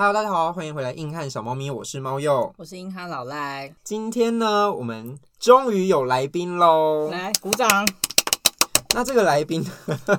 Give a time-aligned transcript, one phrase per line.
[0.00, 3.74] Hello，大家好，欢迎回来硬汉小猫咪，我是猫鼬，我是硬汉老赖。
[3.82, 7.68] 今天呢，我们终于有来宾喽，来鼓掌。
[8.94, 9.60] 那这个来宾，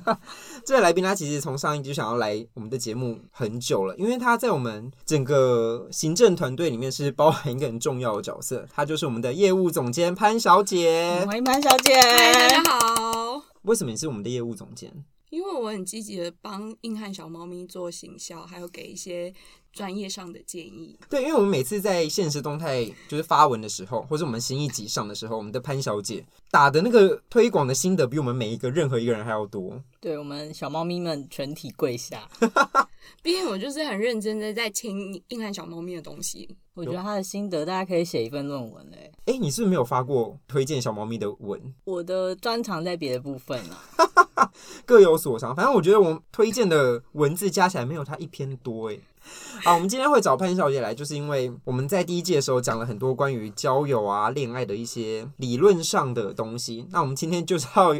[0.67, 11.23] 这个来宾他其实从上一集就想要来我们的节目很久了，因为他在我们整个行政团队里面是包含一个很重要的角色，他就是我们的业务总监潘小姐。
[11.25, 11.93] 欢迎潘小姐，
[12.33, 13.41] 大家好。
[13.61, 15.05] 为什么你是我们的业务总监？
[15.29, 19.31] 因为我很积极的帮硬汉小猫咪做行销，还有给一些
[19.71, 20.97] 专业上的建议。
[21.09, 29.81] 对，因为我们每次在现实动态就是发文的时候，或者我们新一集上的时候，我们的潘小姐打的那个推广的心得，比我们每一个任何一个人还要多。
[29.99, 32.27] 对，我们小猫咪们全体跪下。
[33.23, 36.55] 毕竟我就是很认真的在听硬汉小猫咪的东西。
[36.75, 39.11] 我觉得他的心得，大家可以写一份论文嘞。
[39.25, 41.61] 哎，你是不是没有发过推荐小猫咪的文？
[41.83, 44.51] 我的专长在别的部分啊。
[44.85, 48.97] 各有所长，反正我觉得我推荐的文字加起来没有他一篇多哎。
[49.63, 56.87] 好，我们今天会找潘小姐来，就是因为我们在第一季的时候讲了很多关于交友啊、恋爱的一些理论上的东西。
[56.91, 57.93] 那我们今天就是要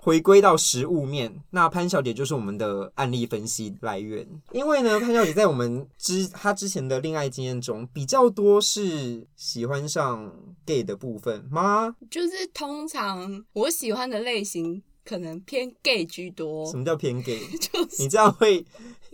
[0.00, 1.42] 回归到实物面。
[1.50, 10.32] 那潘小姐就是我们的案例分析来源，因为呢，潘小姐在我们之她之前的恋爱经验中比较多是喜欢上
[10.66, 11.94] gay 的部分吗？
[12.10, 14.82] 就是通常我喜欢的类型。
[15.04, 16.70] 可能偏 gay 居多。
[16.70, 17.40] 什么叫偏 gay？
[17.56, 18.62] 就是你这样会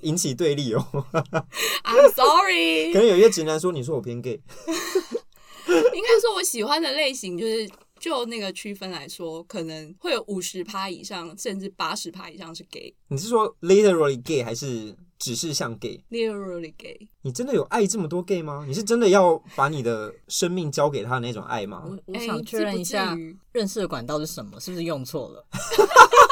[0.05, 0.86] 引起对立哦。
[1.84, 2.92] I'm sorry。
[2.92, 4.41] 可能有一些直男说，你说我偏 gay。
[5.66, 7.69] 应该说我喜欢的类型就是。
[8.00, 12.94] 就那个区分来说，可能会有五十趴以上，甚至八十趴以上是 gay。
[13.08, 17.08] 你是说 literally gay 还是只是像 gay？literally gay。
[17.22, 18.66] 你真的有爱这么多 gay 吗？
[18.69, 21.82] 你是真的要把你的生命交给他的那种爱吗？
[21.86, 23.16] 我，我想确认一下，
[23.52, 24.60] 认识的管道是什么？
[24.60, 25.47] 是不是用错了？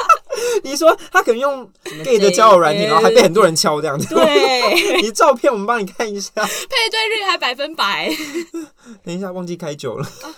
[0.63, 1.69] 你说他可能用
[2.03, 4.13] gay 的交友软体，然后还被很多人敲这样子。
[4.13, 8.09] 对， 你照片我们帮你看一下，配对率还百分百。
[9.03, 10.05] 等一下，忘记开酒了。
[10.05, 10.35] 啊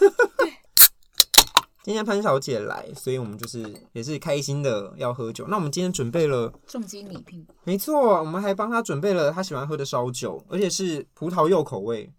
[1.86, 3.64] 今天潘小姐来，所以我们就是
[3.94, 5.46] 也是开心的要喝酒。
[5.48, 12.12] 那我们今天准备了重金礼聘，没错，我们还帮她准备了她喜欢喝的烧酒，而且是葡萄柚口味。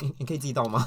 [0.00, 0.86] 你你可以记到吗？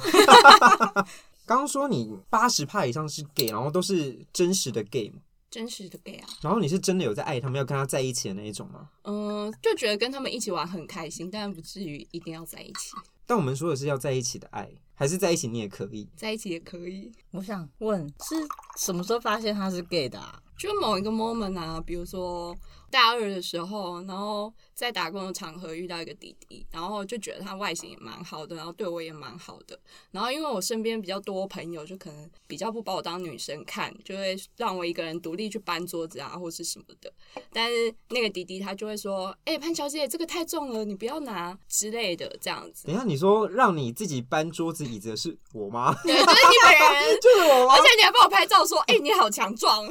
[1.46, 5.14] 刚刚说你八十趴以上是 gay，然后都是真实的 gay，
[5.54, 6.28] 真实的 gay 啊。
[6.42, 8.90] 然后你是真的有在爱他们，要跟他在一起的那一种吗？
[9.04, 12.96] 嗯，就觉得跟他们一起玩很开心，但不至于一定要在一起。
[13.26, 14.68] 但我们说的是要在一起的爱。
[14.96, 17.12] 还是在一起，你也可以在一起也可以。
[17.32, 18.36] 我想问，是
[18.78, 20.40] 什么时候发现他是 gay 的啊？
[20.58, 22.56] 就某一个 moment 啊，比如说
[22.94, 24.54] 大二的时候，然后。
[24.76, 29.80] 在打工的场合遇到一个弟弟，然后就觉得他外形也蛮好的，然后对我也蛮好的。
[30.10, 37.14] 然后因为我身边比较多朋友，就可能比较不把我当女生看，就会让我一个人独立去搬桌子啊，或是什么的。
[37.54, 45.96] 但是那个弟弟他就会说：“哎、欸，潘小姐，这个太重了，你不要拿之类的，这样子。”等一下，你说让你自己搬桌子椅子的是我吗？
[46.04, 47.76] 对，就是你本人， 就是我吗？
[47.76, 49.86] 而且你还帮我拍照说：“哎、欸，你好强壮。”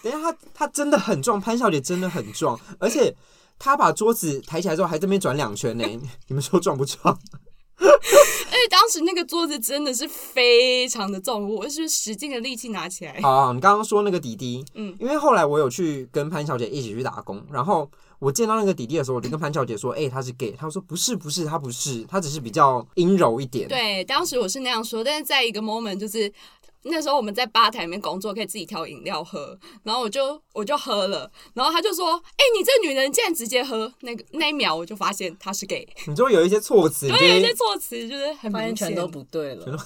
[0.00, 2.47] 等一下，他他真的很壮，潘小姐真的很壮，
[2.78, 3.14] 而且。
[3.60, 5.84] 他把桌子抬起来之后，还这边转两圈呢。
[6.28, 7.12] 你们说撞不撞？
[7.80, 7.90] 而
[8.52, 13.18] 且当时那个桌子真的是非常的重，我是使劲的力气拿起来。
[13.20, 26.32] 好，好，你刚刚说那个弟弟，嗯，因为后来我有去跟潘小姐一起去打工，然后我见到那个弟弟的时候，我就跟潘小姐说：“哎、欸，他是 gay。”他说：“不是，不是，他不是，他只是比较阴柔一点。”对，当时我是那样说，但是在一个 moment 就是。
[26.84, 35.86] 那时候我们在吧台里面工作，可以自己挑饮料喝，然后我就我就喝了，然后他就说：“哎、欸，你这女人竟然直接喝！”那个那一秒我就发现他是 gay。
[36.06, 39.78] 你就会有一些措辞，对，有一些措辞就是很发现全都不对了，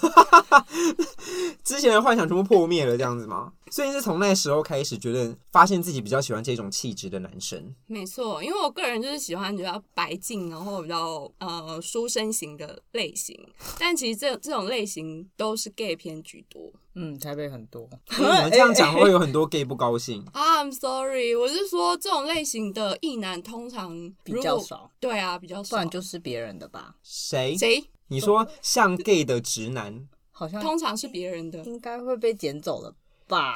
[1.64, 3.52] 之前的幻想全部破灭了，这样子吗？
[3.72, 7.74] 所以是从那时候开始，觉得发现自己比较喜欢这种气质的男生。
[7.86, 13.34] 没错，因为我个人就是喜欢比较白净，然后比较呃书生型的类型。
[13.80, 16.70] 但其实这这种类型都是 gay 偏居多。
[16.96, 17.88] 嗯，台北很多。
[18.18, 20.22] 你们这样讲 会有很多 gay 不高兴。
[20.34, 24.90] 啊、I'm sorry，我是说这种类型的异男通常比较少。
[25.00, 25.70] 对啊，比较少。
[25.70, 26.94] 不然就是别人的吧？
[27.02, 27.56] 谁？
[27.56, 27.82] 谁？
[28.08, 32.94] 你说像 gay 的直男，好像通常是别人的，应该会被捡走了。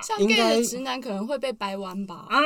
[0.03, 2.27] 像 gay 的直男可能会被掰弯吧？
[2.29, 2.41] 啊，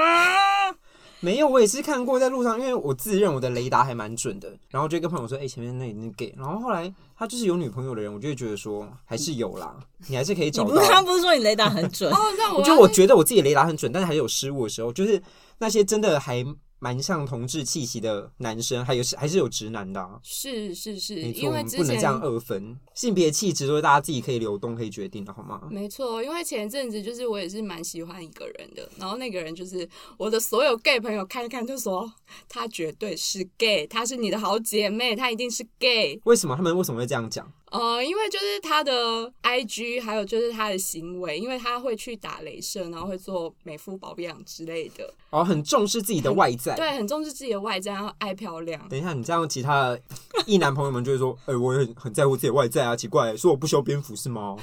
[1.21, 9.77] 没有，我也是看过在路上，因为我自认我的雷达还蛮准的，然后就跟朋友说：“哎、欸，前面那已经是 gay。”然后后来他就是有女朋友的人，我就会觉得说还是有啦，
[10.09, 10.81] 你还是可以找到。
[10.81, 12.11] 你刚不是说你雷达很准？
[12.11, 15.23] 哦，那我就我觉得我自己雷达很准，但是还是有失误的时候，就是
[15.59, 16.45] 那些真的还
[16.81, 25.69] 蛮像同志气息的男生，还有是还是有直男的、啊，是是是，因为之前不能这样二分，性别气质都是大家自己可以流动可以决定的，好吗？
[25.71, 32.11] 没错，因为前一阵子就是我也是蛮喜欢一个人的，然后那个人就是我的所有 gay 朋友看一看就说
[32.49, 36.19] 他绝对是 gay，他是你的好姐妹，他一定是 gay。
[36.25, 37.47] 为什么他们为什么会这样讲？
[37.71, 48.89] 呃，因为就是他的 IG，还有就是他的行为，因为他会去打雷射，然后会做美肤保养之类的，哦，很重视自己的外在，对，很重视自己的外在，然后爱漂亮。
[48.89, 50.03] 等一下，你这样，其他的
[50.47, 54.57] 异男朋友们就会说， 哎、欸，我也很很在乎自己的外在啊，奇怪，说我不修边幅是吗？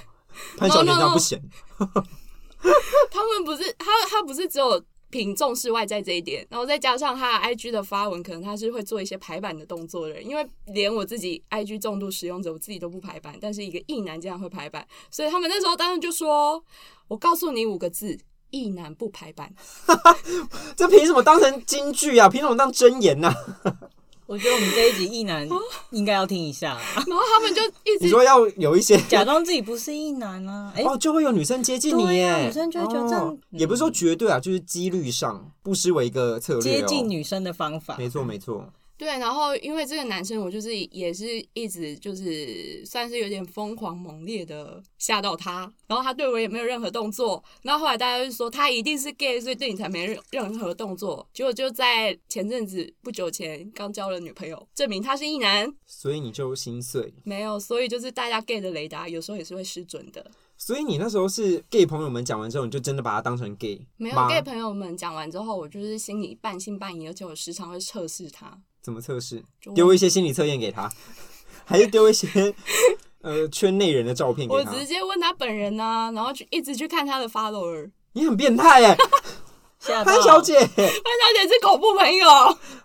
[0.58, 1.42] 潘小莲这样不行。
[3.10, 4.84] 他们不是，他他不是只有。
[5.10, 10.26] 挺重视外在这一点，然后再加上他 IG 的发文，可能他是会做一些排版的动作的人。
[10.28, 16.64] 因为连我自己 IG 重度使用者，我自己都不排版，但是一个异男竟然会排版，所以他们那时候当时就说
[17.08, 18.20] ：“我告诉你五个字，
[18.50, 19.54] 异男不排版。
[20.76, 22.28] ”这凭什么当成金句啊？
[22.28, 23.30] 凭什么当真言呢、
[23.64, 23.78] 啊？
[24.28, 25.48] 我觉得我们这一集异男
[25.92, 38.70] 应该要听一下， 然后他们就一直你说要有一些 假装自己不是异男啊，哎、欸、哦，就会有女生接近你耶，啊、女生就会觉得这样、哦，也不是说绝对啊，就是几率上不失为一个策略、哦，接近女生的方法，没错没错。
[38.98, 51.28] 对，然后因为这个男生，我就是也是一直就是算是有点疯狂猛烈的吓到他，然后他对我也没有任何动作，然后后来大家就说他一定是 gay，所以对你才没任任何动作。
[51.32, 57.14] 结果就在前阵子不久前刚交了女朋友，证明他是一男，所以你就心碎？
[57.24, 60.32] 没有，所以就是大家 gay 的雷达有时候也是会失准的。
[60.58, 63.80] 所以你那时候是 gay 朋友们讲完之后，你就真的把他当成 gay？
[63.98, 68.60] 没有 gay 朋友们讲完之后，我就是心里半信半疑，而且我时常会测试他。
[68.88, 69.44] 怎么测试？
[69.76, 70.90] 丢一些心理测验给他，
[71.66, 72.56] 还是丢一些
[73.20, 74.72] 呃圈内人的照片给他？
[74.72, 77.92] 我直接问他本人啊，然后去一直去看他的 follower。
[78.14, 78.96] 你很变态哎，
[80.06, 82.30] 潘小姐，潘小姐是恐怖朋友，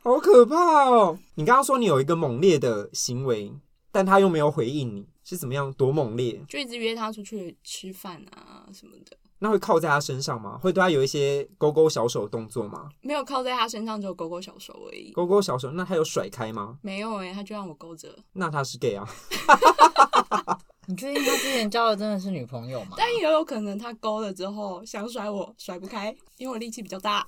[0.03, 0.57] 好可怕
[0.91, 1.17] 哦！
[1.37, 3.53] 你刚刚说你有一个猛烈的行为，
[3.93, 5.73] 但他又没有回应你，是怎么样？
[5.75, 6.43] 多猛烈？
[6.49, 9.17] 就一直约他出去吃饭啊什么的。
[9.43, 10.57] 那会靠在他身上吗？
[10.63, 12.89] 会对他有一些勾勾小手动作吗？
[13.01, 15.11] 没有靠在他身上，只有勾勾小手而已。
[15.11, 16.79] 勾勾小手，那他有甩开吗？
[16.81, 18.17] 没有哎、欸，他就让我勾着。
[18.35, 19.05] 那他是 gay 啊？
[20.87, 22.95] 你确定他之前交的真的是女朋友吗？
[22.97, 27.27] 但也有可能他勾了之后想甩我，甩不开，因为我力气比较大。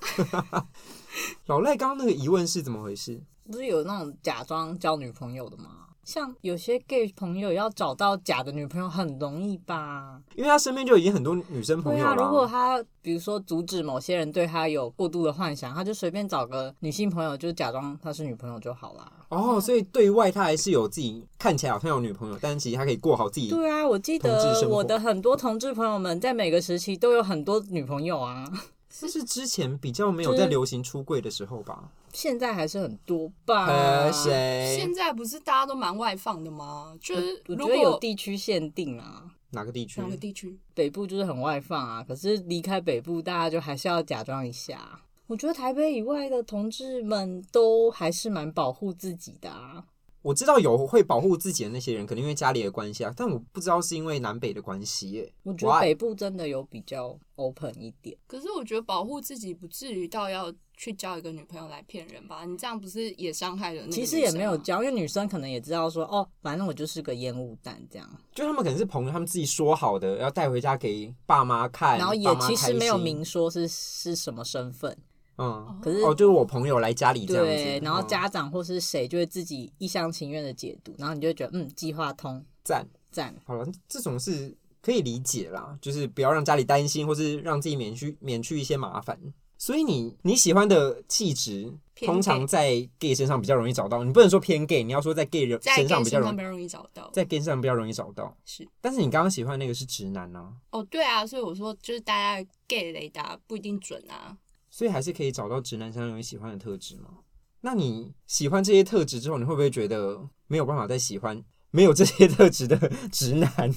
[1.47, 3.21] 老赖刚刚那个疑问是怎么回事？
[3.51, 5.84] 不是有那种假装交女朋友的吗？
[6.05, 10.21] 像有些 gay 朋友要找到假的女朋友很容易吧？
[10.35, 12.13] 因为他身边就已经很多女生朋友了。
[12.13, 19.11] 对啊，如果他比如说阻止某些人对他有过度的幻想，他就随便找个女性朋友，就假装他是女朋友就好啦。
[19.29, 23.49] 哦，所以对外他还是有自己看起来好像有女朋友，但是其实他可以过好自己。
[23.49, 28.45] 对啊，我记得我的很多同志朋友们在每个时期都有很多女朋友啊。
[28.97, 31.83] 这是之前比较没有在流行出柜的时候吧？
[32.15, 33.65] 现在还是很多吧？
[33.67, 34.75] 和谁？
[34.79, 36.97] 现在不是大家都蛮外放的吗？
[36.99, 39.31] 就是我觉得有地区限定啊。
[39.51, 40.01] 哪个地区？
[40.01, 40.57] 哪个地区？
[40.73, 44.99] 北部就是很外放啊，可是离开北部，大家就还是要假装一下。
[45.27, 49.83] 我觉得台北以外的同志们都还是蛮保护自己的啊。
[50.25, 55.31] 我知道有会保护自己的那些人，可能因为家里的关系啊，但我不知道是因为南北的关系耶。
[55.43, 62.43] 我觉得北部真的有比较 open 一点，可是我觉得保护自己不至于到要去交一个女朋友来骗人吧？
[62.43, 63.91] 你这样不是也伤害了那？
[63.91, 68.09] 其实也没有交，因为女生可能也知道说，哦，反正我就是个烟雾弹这样。
[68.33, 74.97] 就他们可能是朋友，他们自己说好的要带回家给爸妈看，然后也其实没有明说是是什么身份。
[75.37, 83.35] 嗯，可是哦，就是我朋友来家里这样子，对，然后家长或是谁就会自己一厢情愿的解读，然后你就会觉得嗯，计划通，赞赞。
[83.45, 89.19] 好了，这种是可以理解啦，就是不要让家里担心，或是让自己免去免去一些麻烦。
[89.57, 94.03] 所以你你喜欢的气质，通常在 gay 身上比较容易找到。
[94.03, 98.35] 你不能说偏 gay，你要说在 gay 人身上比较容易找到，在 gay 身上比较容易找到。
[98.45, 100.53] 是，但是你刚刚喜欢那个是直男啊？
[100.71, 104.37] 哦，对啊，所以我说就是大家 gay 雷达不一定准啊。
[104.75, 107.19] 所以还是可以找到直男相当于喜欢的特质吗？
[107.61, 111.41] 那你喜欢这些特质之后，你会不会觉得没有办法再喜欢
[111.71, 112.77] 没有这些特质的
[113.09, 113.73] 直男？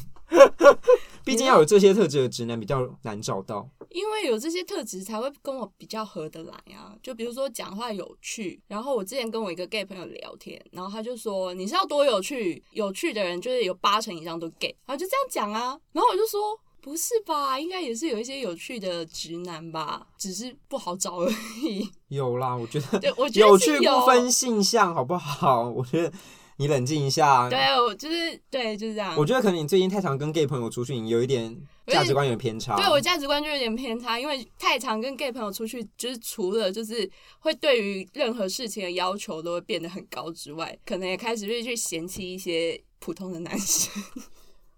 [1.25, 3.71] 毕竟要有这些特质的直男比较难找到。
[3.91, 6.97] 因为有这些特质才会跟我比较合得来啊。
[7.01, 12.61] 就比如说讲话有趣，然后我之前跟我一个 gay 朋友聊天，然后他就说，你是要多有趣？
[12.73, 15.79] 有趣的人就是有八成以上都 gay，然后就这样讲啊。
[15.93, 16.59] 然后我就说。
[16.81, 17.59] 不是吧？
[17.59, 21.31] 应该也是有一些有趣的直男吧，只是不好找而
[21.63, 21.89] 已。
[22.09, 25.69] 有啦，我觉得， 对，我觉得有 有趣不分性向，好不好？
[25.71, 26.13] 我觉得
[26.57, 27.49] 你冷静一下。
[27.51, 29.15] 对，我就是对，就是这样。
[29.17, 31.55] 我觉得可能你最近太常跟 gay 朋友出去，你有一点
[31.87, 32.77] 价值观有点偏差。
[32.77, 37.09] 对，我价值观就有点偏差，因为太常跟 gay 朋友出去，就是除了就是
[37.41, 43.93] 会对于任何事情的要求都会变得很高之外，可能也开始会去嫌弃一些普通的男生。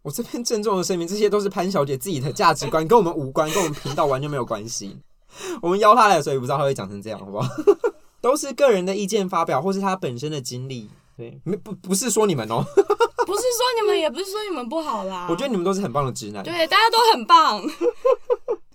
[0.03, 4.99] 我这边郑重的声明，这些都是潘小姐自己的价值观，跟我们无关，跟我们频道完全没有关系。
[5.61, 7.49] 我们邀她来的时候也不知道她会讲成这样，好不好？
[8.21, 10.91] 都是个人的意见发表，或是她本身的经历。
[11.17, 12.65] 对，没不不是说你们哦，
[13.27, 15.27] 不是说你们，也不是说你们不好啦。
[15.29, 17.63] 我觉得你们都是很棒的直男，对，大家都很棒。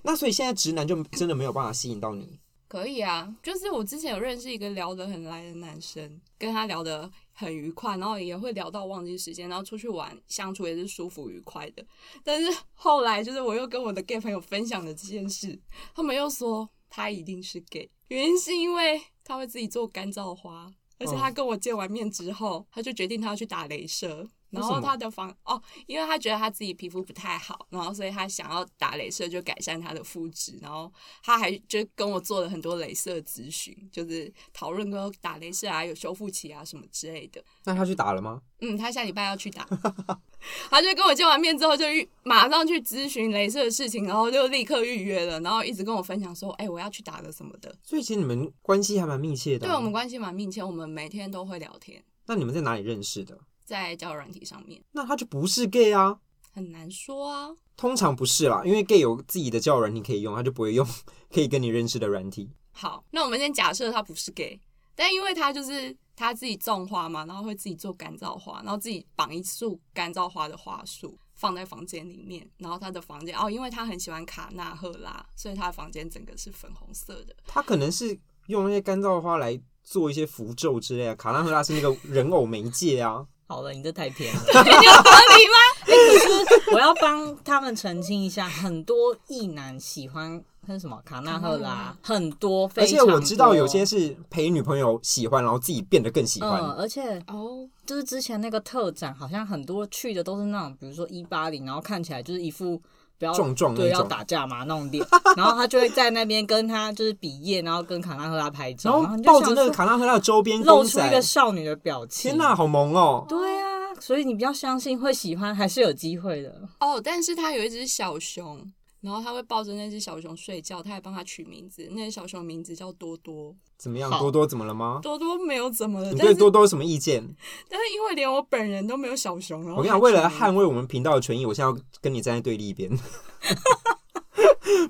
[0.04, 2.38] 那所以现在直男就真的没有办法吸引到你？
[2.76, 11.86] 可以啊，就是我之前有认识一个聊得很来的男生，跟他聊得很愉快，然后也会聊到忘记时间，然后出去玩相处也是舒服愉快的。
[12.22, 15.58] 但是后来就是我又跟我的 gay 朋友分享了这件事，
[15.96, 20.70] 他们又说他一定是 gay，原因是因为他会自己做干燥花。
[20.98, 24.28] 而且他跟我见完面之后，他就决定他要去打镭射。
[24.50, 30.58] 然后他的房哦，因为他觉得他自己皮肤不太好，然后所以他想要打镭射就改善他的肤质。
[30.62, 30.92] 然后
[31.24, 37.44] 他还就跟我做了很多镭射咨询，就是讨论说打镭射啊，有修复期啊什么之类的。
[37.66, 38.42] 那他去打了吗？
[38.62, 39.68] 嗯，他下礼拜要去打。
[40.70, 41.86] 他就跟我见完面之后就
[42.24, 47.76] 马上去咨询镭射的事情，然后就立刻预约了，然后一直跟我分享说，哎、欸，我要去打了什么的。
[47.82, 49.70] 所以其实你们关系还蛮密切的、啊。
[49.70, 52.04] 对，我们关系蛮密切，我们每天都会聊天。
[52.28, 53.38] 那你们在哪里认识的？
[53.66, 56.20] 在交友软体上面，那他就不是 gay 啊？
[56.54, 57.50] 很难说啊。
[57.76, 60.88] 通常不是啦，因为 gay 有自己的交友软体可以用，他就不会用
[61.30, 62.50] 可以跟你认识的软体。
[62.72, 64.58] 好，那我们先假设他不是 gay，
[64.96, 77.36] 但因为他就是他自己种花嘛，然后会自己做干燥花，然后自己绑一束干燥花的花束放在房间里面，然后他的房间哦，因为他很喜欢卡纳赫拉，所以他的房间整个是粉红色的。
[77.46, 78.18] 他可能是
[78.48, 81.16] 用那些干燥花来做一些符咒之类的。
[81.18, 83.28] 卡纳赫拉是那个人偶媒介啊。
[83.48, 85.58] 好了，你这太偏了， 你有合理吗？
[85.86, 96.60] 哎、欸，可是我要帮他们澄清一下，很多异男喜欢那什么卡纳赫拉，很多，多，而且我知道有些是陪女朋友喜欢，然后自己变得更喜欢。
[96.60, 102.82] 嗯，而且哦，就是之前那个特展，好像很多去的都是那种，比如说一八零，然后看起来就是一副。
[103.18, 105.06] 不要壮壮对，要打架嘛那种脸，
[105.38, 112.32] 然后他就会在那边跟他就是比耶，然后跟卡纳赫拉拍照，然后抱着那个卡纳赫拉的周边，露出一个少女的表情。
[112.32, 113.26] 天哪，好萌哦！
[113.28, 117.00] 对啊，所以你比较相信会喜欢，还是有机会的哦。
[117.02, 118.72] 但是他有一只小熊。
[119.02, 123.56] 然后他会抱着那只小熊睡觉，他还帮他取名字，那只小熊名字叫多多。
[123.78, 124.10] 怎么样？
[124.20, 125.00] 多多怎么了吗？
[125.04, 126.12] 多多没有怎么了。
[126.12, 127.36] 你对多多有什么意见？
[127.70, 132.90] 但是因为连我本人都没有小熊，我跟你讲，为了捍卫我们频道的权益，我现在要跟你站在对立一边。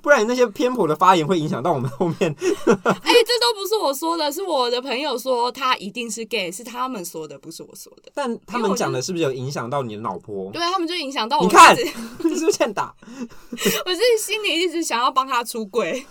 [0.01, 2.15] 不然你那些偏颇的发言会影响到我们后面。
[2.21, 8.11] 哎、欸，这都不是我说的，是我的朋友说他一定是 gay，是他们说的，不是我说的。
[8.13, 10.51] 但他们讲的是不是有影响到你的老婆？
[10.51, 11.43] 对，他们就影响到我。
[11.43, 11.75] 你看，
[12.23, 12.95] 你是不是欠打？
[13.51, 13.57] 我
[13.93, 16.05] 自己心里一直想要帮他出轨。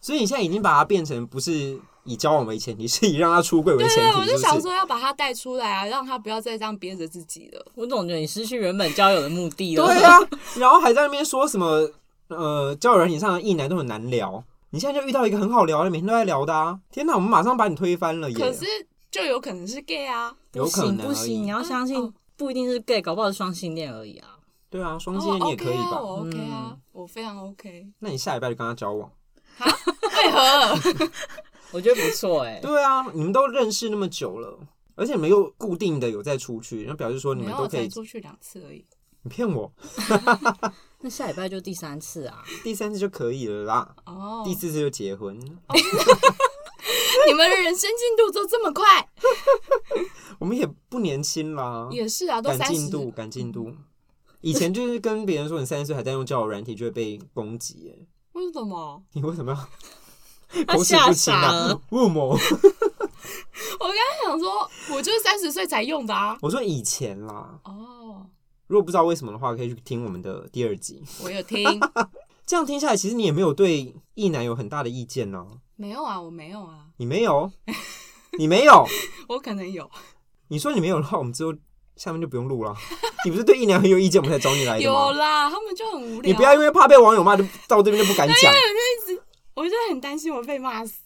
[0.00, 4.12] 所以你现在已经把他变成不是以交往为前提，是以让他出柜为前提。
[4.12, 7.66] 对，我就想说要把他带出来啊，让他不要再这样憋着自己了。
[7.74, 9.86] 我总觉得你失去原本交友的目的了。
[9.86, 10.18] 对啊，
[10.56, 11.90] 然后还在那边说什么？
[12.28, 16.76] 呃，交友软体上的异男都很难聊，你现在就遇到一个很好聊的，每天都在聊的啊！
[16.90, 18.36] 天哪，我们马上把你推翻了耶！
[18.36, 18.66] 可是
[19.12, 24.30] 就有可能是 gay 啊，有可能不行，你要相信不一定是 gay，搞不好是双性恋而已啊。
[24.68, 26.02] 对啊，双性恋你也可以吧？
[26.02, 27.86] 我 OK 啊，我非常 OK。
[28.00, 29.08] 那你下礼拜就跟他交往？
[29.60, 31.08] 为何？
[31.72, 32.58] 我觉得不错哎。
[32.60, 34.58] 对啊，你们都认识那么久了，
[34.94, 38.84] 而且你们又固定的有在出去，然后表示说你们都可以出去两次而已。
[39.22, 39.72] 你骗我？
[41.00, 43.96] 那下礼拜就第三次啊，第三次就可以了啦。
[44.06, 45.36] 哦，第四次就结婚。
[47.26, 48.84] 你们的人生进度都这么快？
[50.38, 51.88] 我们也不年轻啦。
[51.90, 53.72] 也是啊，都赶进度，赶进度。
[54.42, 57.92] 以前就是跟别人说你三十岁还在用交友软体，就会被攻击。
[57.92, 59.02] 哎，为什么？
[59.14, 59.68] 你为什么要
[60.66, 61.78] 口齿不清啊？
[61.90, 62.28] 为什么？
[63.80, 66.36] 我刚刚想说，我就是三十岁才用的啊。
[66.40, 67.58] 我说以前啦。
[67.64, 68.26] 哦。
[68.68, 71.00] 如果不知道为什么的话，可以去听我们的第二集。
[71.22, 71.64] 我有听，
[72.44, 75.46] 这样听下来，其实你也没有对异男有很大的意见呢？
[75.76, 76.86] 没有啊，我没有啊。
[76.96, 77.50] 你没有？
[78.38, 78.84] 你没有？
[79.28, 79.88] 我可能有。
[80.48, 81.54] 你说你没有的话，我们之后
[81.96, 82.74] 下面就不用录了。
[83.24, 85.06] 你不是对异男很有意见，我们才找你来的吗？
[85.06, 86.22] 有啦，他们就很无聊。
[86.22, 88.52] 你不要因为怕被网友骂，就到这边就不敢讲。
[88.52, 89.22] 因为一直，
[89.56, 91.00] 我就很担心我被骂死。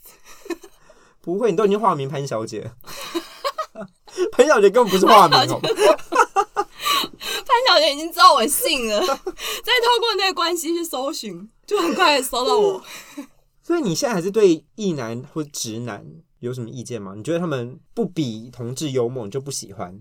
[1.23, 2.73] 不会，你都已经化名潘小姐。
[4.33, 5.61] 潘小姐根本不是化名哦。
[5.62, 12.83] 潘小姐已经知道我姓了，再透过那个关系去搜寻，就很快的搜到我。
[13.62, 16.04] 所以你现在还是对异男或直男
[16.40, 17.14] 有什么意见吗？
[17.16, 20.00] 你觉得他们不比同志幽默，你就不喜欢？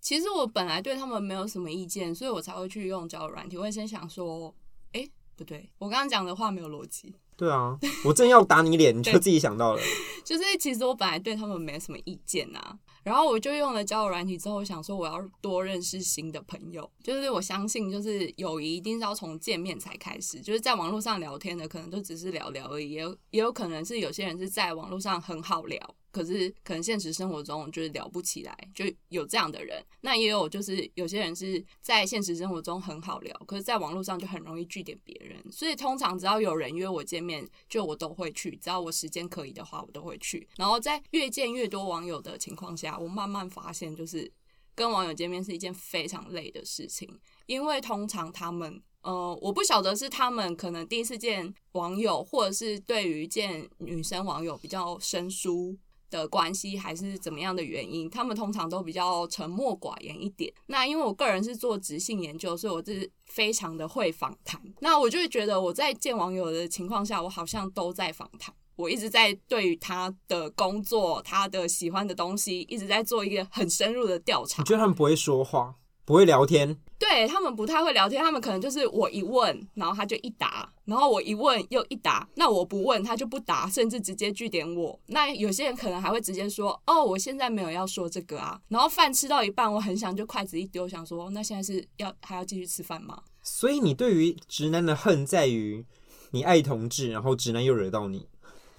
[0.00, 3.56] 其实我本来对他们没有什么意见，所以我才会去用交友软体。
[3.56, 4.54] 我会先想说，
[4.92, 7.14] 哎、欸，不对，我刚刚讲的话没有逻辑。
[7.40, 9.80] 对啊，我正要打你脸，你就自己想到了。
[10.22, 16.90] 就是其实我本来对他们没什么意见啊，然后我就用了交友软体之后，我想说我要多认识新的朋友。
[17.02, 20.40] 就是我相信，就是友谊一定是要从见面才开始。
[20.40, 25.96] 就是在网络上聊天的，可能就只是聊聊而已，也有也有可能是有些人是在网络上很好聊。
[26.12, 29.80] 可是可能现实生活中就是聊不起来，就有这样的人。
[30.00, 35.40] 那也有就是有些人是在现实生活中很好聊，可是在网络上就很容易句点别人。
[35.52, 38.56] 所以通常只要有人约我见面，就我都会去。
[38.56, 40.48] 只要我时间可以的话，我都会去。
[40.56, 44.32] 然后在越见越多网友的情况下，我慢慢发现，就是
[44.74, 47.08] 跟网友见面是一件非常累的事情，
[47.46, 55.78] 因为通常他们呃，我不晓得是他们可能第一次见网友，或者是对于见女生网友比较生疏。
[56.10, 60.52] 的关系还是怎么样的原因，他们通常都比较沉默寡言一点。
[60.66, 64.60] 那因为我个人是做直性研究，所以我是非常的会访谈。
[64.80, 68.52] 那我就会觉得我在见网友的情况下，我好像都在访谈。
[68.80, 74.62] 我一直在对于他的工作、他的喜欢的东西，一直在做一个很深入的调查。
[74.62, 75.76] 你觉得他们不会说话？
[76.06, 84.98] 不会聊天，对，他们不太会聊天，他们可能就是我一问，然后他就一答，然后我一问又一答，那我不问他就不答，甚至直接据点我。
[85.06, 88.60] 那有些人可能还会直接说，哦，我现在没有要说这个啊。
[88.66, 93.22] 然后饭吃到一半，我很想就筷子一丢，想说，那现在是要还要继续吃饭吗？
[93.40, 95.86] 所以你对于直男的恨在于
[96.32, 98.26] 你爱同志，然后直男又惹到你。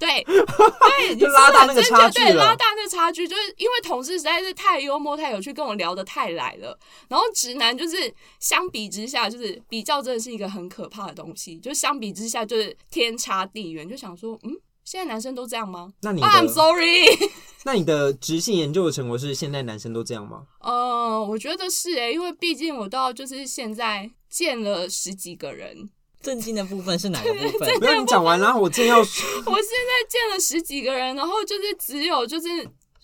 [0.02, 2.32] 对， 对，就拉大那个差距了。
[2.32, 6.76] 对，拉大那个差距，就是因为同事实在是太幽默、太有趣，跟我聊得太来了。
[7.08, 11.60] 然后直男就是相比之下，就是比较真的是一个很可怕的东西。
[11.60, 13.88] 就相比之下，就是天差地远。
[13.88, 15.94] 就想说，嗯，现在男生都这样吗？
[16.02, 17.06] 那你 I'm sorry。
[17.64, 20.48] 那你的直性研究的成果是现在男生都这样吗？
[20.62, 25.92] 呃，我觉得是诶，因为毕竟我到就是现在见了十几个人。
[26.22, 27.80] 震惊的部分是哪个部分？
[27.80, 29.26] 不要你讲完，然后我正要说。
[29.52, 32.48] 我现在见了十几个人，然后就是只有就是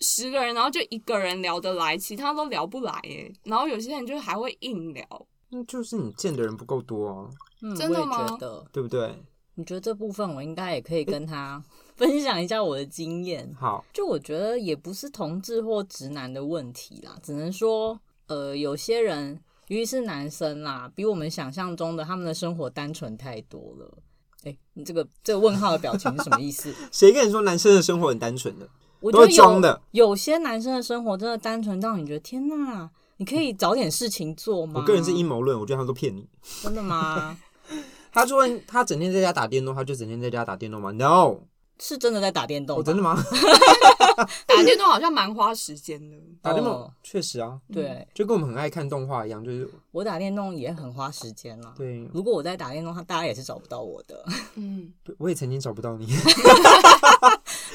[0.00, 3.32] 十个人，然后就一个人聊得来，其他都聊不来耶。
[3.44, 5.04] 然后有些人就还会硬聊。
[5.50, 7.28] 那就是你见的人不够多啊。
[7.62, 8.22] 嗯，真的吗？
[8.22, 9.14] 我觉得，对不对？
[9.54, 11.62] 你觉得这部分我应该也可以跟他
[11.96, 13.52] 分享一下我的经验。
[13.58, 19.40] 好，就我觉得也不是同志或直男的问题啦，只能说呃，有些人。
[19.68, 23.98] 尤其是男生啦，比我们想象中的他们的生活单纯太多了。
[24.44, 26.74] 哎、欸，你这个这个问号的表情是什么意思？
[26.90, 28.68] 谁跟你说男生的生活很单纯的？
[29.00, 29.80] 我觉得有都是装的。
[29.92, 34.74] 有些男生的生活真的单纯到你觉得天哪，你可以找点事情做吗？
[34.76, 36.26] 我个人是阴谋论，我觉得他们都骗你。
[36.62, 37.36] 真的吗？
[38.10, 41.40] 他说他整天在家打电动，他就整天在家打电动吗？No。
[41.80, 42.78] 是真的在打电动？
[42.78, 43.16] 哦，真的吗？
[44.46, 46.16] 打电动好像蛮花时间的。
[46.42, 51.74] 打电动确实啊，对，就跟我们很爱看动画一样，就是我打电动也很花时间了。
[51.76, 54.24] 对，如果我在打电动，大家也是找不到我的。
[54.54, 56.06] 嗯，对，我也曾经找不到你。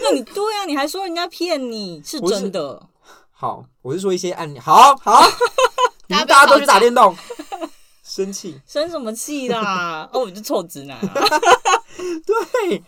[0.01, 2.81] 那你对啊，你还说人家骗你，是真的。
[3.31, 4.59] 好，我是说一些案例。
[4.59, 5.21] 好好，
[6.07, 7.15] 你们大家都去打电动，
[8.03, 8.59] 生气？
[8.65, 10.09] 生什么气啦？
[10.13, 11.13] 哦，我就臭直男啊！
[12.25, 12.83] 对。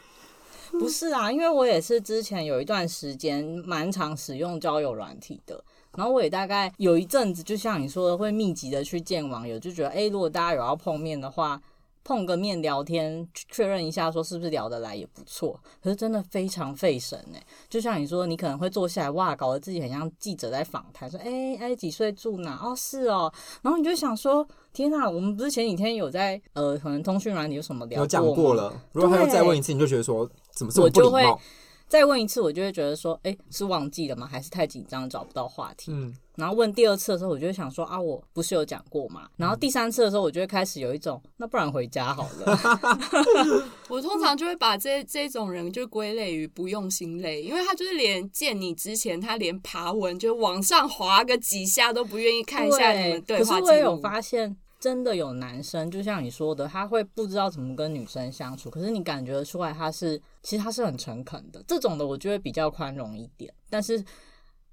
[0.80, 5.64] 不是啊，因为我也是之前有一段时间蛮常使用交友软体的，
[5.96, 11.62] 然后我也大概有一阵子，就像你说的，会密集的去见网友，就觉得，哎，如果大家有要碰面的话，
[12.04, 15.60] 碰个面聊天，确认一下说是不是聊得来也不错。
[15.82, 22.60] 可是真的非常费神哎，就像你说，你可能会坐下来，哇，搞得自己很像记者在访谈，说，哎哎，几岁住哪？
[22.62, 24.48] 哦，是哦，然后你就想说。
[24.76, 28.74] 天呐，我们不是前几天有在呃，可能通讯软体有什么聊过有讲过了。
[28.92, 31.12] 如果他要再问一次，你就觉得说怎么这么不礼貌？
[31.12, 31.42] 我就会
[31.88, 34.26] 再问一次，我就会觉得说，哎、欸，是忘记了吗？
[34.26, 35.92] 还是太紧张找不到话题？
[35.92, 36.16] 嗯。
[36.36, 39.30] 然后问第二次的时候，我就会想说啊，我不是有讲过吗？
[39.38, 42.60] 然后第三次的时候，我就会开始有一种，那不然回家好了。
[43.88, 53.60] 我通常就会把这这种人就归类于不用心类，因为他就是连见你之前，他连爬文就往上滑个几下都不愿意看一下你们对话记录。
[53.62, 54.58] 可是我也有发现。
[54.80, 58.70] 真的有男生，就像你说的，他会不知道怎么跟女生相处。
[58.70, 61.64] 可是你感觉得出来，他是其实他是很诚恳的。
[61.68, 63.52] 这种的，我就会比较宽容一点。
[63.70, 64.04] 但是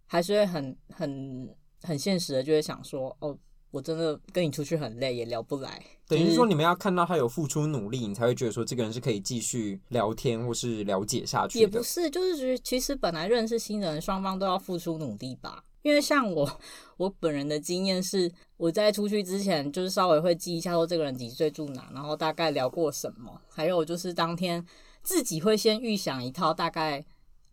[0.06, 1.48] 还是会很很
[1.82, 3.36] 很现实的，就会想说，哦，
[3.70, 5.82] 我真的跟你出去很累，也聊不来。
[6.06, 11.60] 等于说，你们要看到他有付出努力，你才会觉得说这个人是可以继续聊天或是了解下去的。
[11.60, 15.64] 也不是，就是其实本来认识新人，双方都要付出努力吧。
[15.82, 16.60] 因为像我，
[16.96, 24.64] 我本人的经验是，我在出去之前就是稍微会记一下说这个人几岁住哪，然后大概聊过什么，还有就是当天
[25.02, 27.04] 自己会先预想一套大概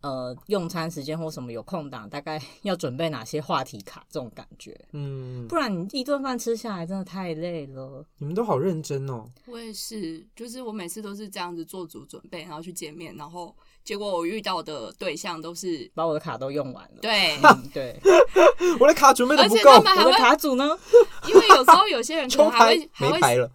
[0.01, 4.79] 呃用餐时间或什么有空档，大概 要准备哪些话题卡这种感觉。
[4.93, 8.05] 嗯，不然你一顿饭吃下来真的太累了。
[8.19, 9.27] 你们都好认真哦。
[9.47, 16.99] 我也是，就是我每次都是这样子做足准备，然后去见面，然后结果我遇到的对象都是把我的卡都用完了。
[17.01, 17.99] 对、 嗯、对，
[18.79, 20.77] 我的卡准备的不够，我的卡组呢？
[21.27, 23.49] 因为有时候有些人可能还会 还会没牌了。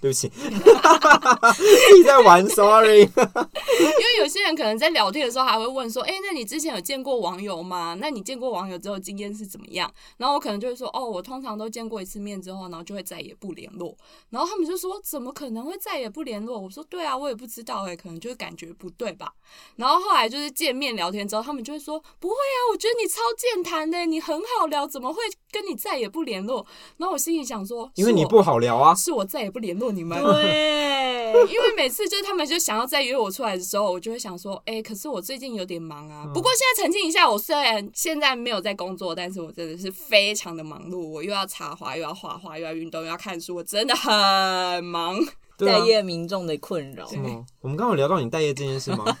[0.00, 3.00] 对不起， 自己在玩，sorry。
[3.00, 7.96] 因为有些人可能在聊天的时候还会问说：“哎、那你之前有见过网友吗？
[8.00, 13.96] 那你见过网友之后经验是怎么样？”然后我可能就会说：“哦，我通常都见过一次面之后，然后就会再也不联络。”
[14.30, 19.32] 然后他们就说：“怎么可能会再也不联络？”我说：“对啊，我也不知道哎、可能就是感觉不对吧。”
[19.76, 25.22] 然后后来就是见面聊天之后，他们就会说：“不会啊，我觉得你超健谈的，你很好聊，怎么会
[25.56, 26.66] 跟你再也不联络？”
[26.98, 36.28] 然后我心里想说：“因为你不好聊啊，是我再也不联络。”你们对，因为每次就是他们就想要再约我出来的时候，我就会想说，哎、欸，可是我最近有点忙啊。
[36.34, 45.18] 不过现在澄清一下，我虽然现在没有在工作，但是我真的是非常的忙碌，我又要插花，又要画画，又要运动，又要看书，我真的很忙。
[45.58, 47.06] 待业民众的困扰。
[47.06, 47.44] 什么？
[47.60, 49.04] 我们刚刚有聊到你待业这件事吗？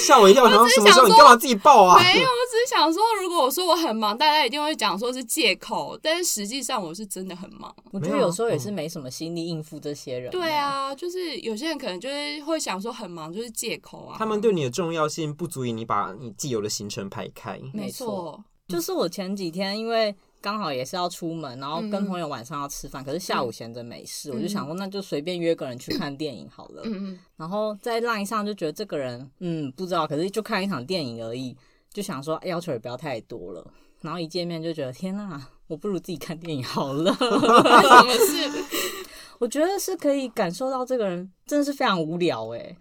[0.00, 0.44] 吓我一跳！
[0.44, 1.98] 我想说什么时候你干嘛自己报啊？
[2.02, 7.74] 没有，我只是想说，如果我说我很忙，大家一定会讲说是借口，但是实际上我是真的很忙。
[7.90, 10.30] 我觉得有时候也是没什么心力应付这些人。
[10.30, 14.16] 对啊，就是有些人可能就是会想说很忙就是借口啊。
[14.18, 17.60] 他们对你的重要性不足以你把你既有的行程排开。
[17.74, 20.14] 没错，就是我前几天因为。
[20.40, 26.82] 刚好也是要出门，然后跟朋友晚上要吃饭，嗯、可是下午闲着没事，嗯、我就想说那就随便约个人去看电影好了。
[26.84, 31.56] 嗯、然后在 line 上就觉得这个人，嗯，不知道，可是就看一场电影而已，
[31.92, 33.66] 就想说要求也不要太多了。
[34.00, 37.12] 然后一见面就觉得天哪，我不如自己看电影好了。
[37.14, 38.64] 什么事？
[39.40, 42.76] 我觉得是可以感受到这个人真的是非常无聊哎。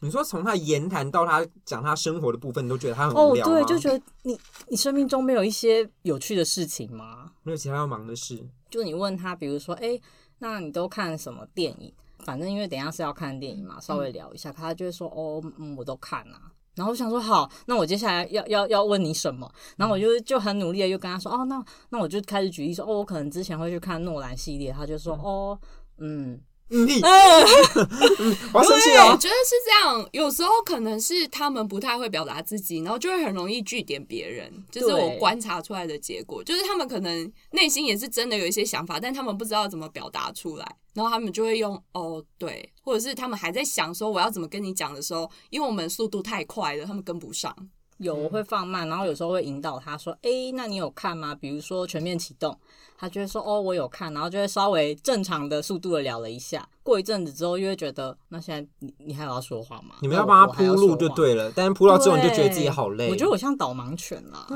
[0.00, 3.46] 你说从他言谈到他讲他生活的部分，你都觉得他很无聊？
[3.46, 7.32] 哦，对，就觉得你你生命中没有一些有趣的事情吗？
[7.42, 8.44] 没有其他要忙的事？
[8.68, 9.98] 就你问他，比如说，哎，
[10.38, 11.92] 那你都看什么电影？
[12.18, 16.52] 反正因为等一下是要看电影嘛，稍微聊一下，他就会说，哦，嗯，我都看啊。
[16.74, 19.50] 然后我想说，好，那我接下来要要要问你什么？
[19.76, 25.58] 然后我就就很努力的又跟他说，哦，那那我就开始举例说，哦，我可能之前会去看诺兰系列，他就说，哦，
[25.98, 26.40] 嗯。
[26.68, 26.86] 嗯，
[28.52, 29.12] 我要生气哦！
[29.12, 34.52] 我觉得是这样，有时候可能是他们不太会表达自己，然后就会很容易据点别人。
[34.70, 47.54] 就是我观察出来的结果，就是他们可能内心也是真的有一些想法，但他们不知道怎么表达出来，然后他们就会用哦对，或者是他们还在想说我要怎么跟你讲的时候，因为我们速度太快了，他们跟不上。
[47.98, 51.34] 有我会放慢，然后有时候会引导他说：“哎，那你有看吗？
[51.34, 52.52] 比如说《全面启动》。”
[52.98, 56.66] 他就会说：“哦，我有看。”然后就会稍微正常的速度的聊了一下。
[56.82, 63.10] 过一阵子之后，又会觉得：“那现在你你还有要说话吗？”你们要帮他铺路就对了，但是铺到之后你就觉得自己好累。
[63.10, 64.46] 我觉得我像导盲犬啦。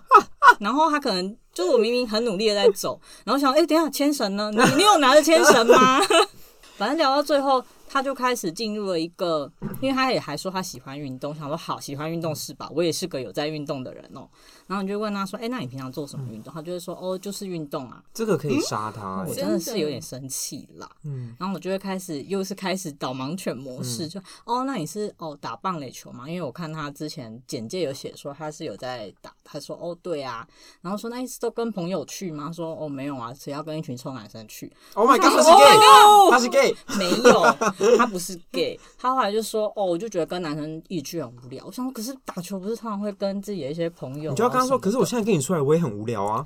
[0.60, 4.50] 然后他可能就是我明明很努力的在走，然后想：“哎，等一下牵绳呢？
[4.52, 5.98] 你你有拿着牵绳吗？”
[6.76, 7.64] 反正聊到最后。
[7.88, 12.68] 他就开始进入了一个，因为他也还说他喜欢运动，想说好喜欢运动是吧？
[12.72, 14.28] 我也是个有在运动的人哦。
[14.68, 20.88] 然后你就问他说：“哎、欸，那你平常做什么运动？”他就会说：“哦，就是运动啊。”这个可以杀他、欸，我真的是有点生气啦。
[21.04, 26.28] 嗯，然后我就会开始又是开始导盲犬模式，就哦，那你是哦打棒垒球吗？
[26.28, 30.46] 因为我看他之前简介有写说他是有在打，他说哦对啊，
[30.82, 32.52] 然后说那一次都跟朋友去吗？
[32.52, 34.70] 说哦没有啊，只要跟一群臭男生去。
[34.92, 35.78] Oh my god，他是 gay，
[36.30, 38.78] 他是 gay，没有，他不是 gay。
[38.98, 41.64] 他后来就说哦，我就觉得跟男生一起去很无聊。
[41.64, 44.34] 我想说，可是打球不是通常会跟自己的一些朋友？
[44.58, 46.42] 他说：“可是我现在跟你出来，我也很无聊啊。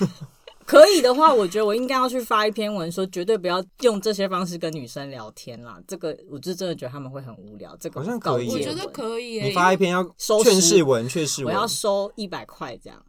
[0.66, 5.78] 可以的话，我觉得我应该要去发一篇文，说绝对不要用这些方式跟女生聊天啦。
[5.86, 7.76] 这个，我就真的觉得他们会很无聊。
[7.78, 9.40] 这个好像可以，我觉得可以。
[9.40, 13.00] 你发一篇要收劝世文，劝世文，我要收一百块这样。”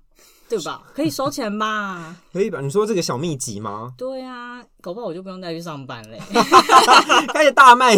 [0.50, 0.84] 对吧？
[0.96, 2.16] 可以收钱吧？
[2.32, 2.62] 可以吧？
[2.62, 3.94] 你说这个小秘籍吗？
[3.98, 6.20] 对啊，搞不好我就不用再去上班嘞。
[7.34, 7.96] 开始大卖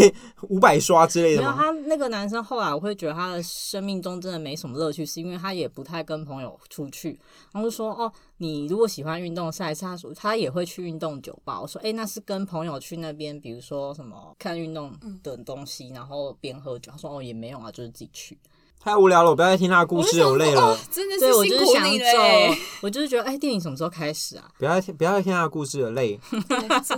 [0.50, 1.56] 五百刷之类的吗？
[1.58, 7.20] 他那个男生后来我会觉得他的生命中真的没什么乐趣，是因为他也不太跟朋友出去。
[7.52, 14.92] 然后就说：“哦，你如果喜欢运动，下一次他说他也会去运动酒吧。”我说：“哎，那是跟朋友去那边，比如说什么看运动
[15.24, 18.38] 的东西，然后边喝酒。”他说：“哦，也没有啊，就是自己去。”
[18.82, 20.80] 太无聊了，我不要再听他的故事，我累了。
[20.90, 22.56] 真的是辛苦你了。
[22.82, 24.50] 我就是觉得，哎，电影什么时候开始啊？
[24.58, 26.18] 不要不要再听他的故事了， 累，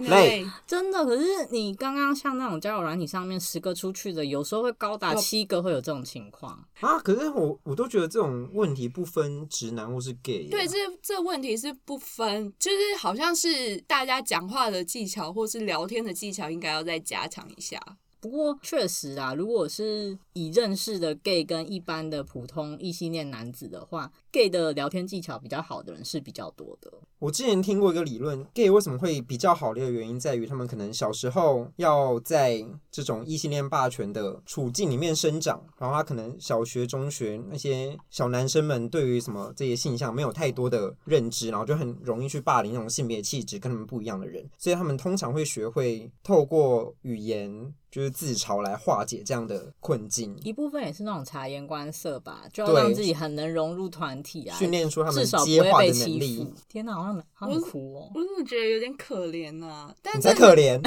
[0.01, 1.03] 累，真的。
[1.03, 6.99] 可是你刚刚像那种交友软体上面十个出去的，有时候会高达七个会有这种情况啊。
[6.99, 10.47] 可是我我都觉得这种问题不分直男或是 gay。
[10.51, 17.81] 对，这这问题是不分，就是好像是大家讲话的技巧或是聊天的技巧应该要再加强一下。
[18.21, 26.93] 不过确实啊，如果是以认识的 gay 跟一般的普通异性恋男子的话，gay 的聊天技巧比较好的人是比较多的。
[27.17, 47.73] 我之前听过一个理论，gay 为什么会比较好的原因在于他们可能小时候要在这种异性恋霸权的处境里面生长，然后他可能小学、中学那些小男生们对于什么这些性向没有太多的认知，然后就很容易去霸凌那种性别气质跟他们不一样的人，所以他们通常会学会透过语言。
[47.91, 56.53] 就是自嘲来化解这样的困境，一部分也是那种察言观色吧，就要让自己很能融入团体啊，训练出他们接话的能能力。
[56.69, 58.09] 天哪，好像好很哭哦！
[58.15, 59.93] 我怎么觉得有点可怜呢、啊？
[60.01, 60.79] 但你才可怜！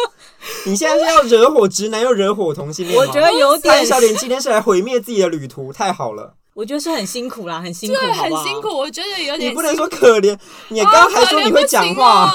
[0.64, 2.98] 你现在是要惹火直男又惹火同性恋？
[2.98, 3.74] 我觉得有点。
[3.74, 6.34] 潘小莲今天是来毁灭自己的旅途，太好了。
[6.54, 7.96] 我觉得是很辛苦啦，很辛苦？
[8.14, 8.68] 很辛苦。
[8.68, 9.50] 我觉得有点。
[9.50, 10.36] 你不能说可怜，
[10.68, 12.32] 你刚刚还说你会讲话。